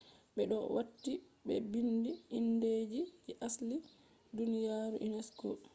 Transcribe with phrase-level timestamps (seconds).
[0.35, 1.13] be do wati
[1.45, 3.77] be biindi indeji je asli
[4.35, 5.47] duniyaru unesco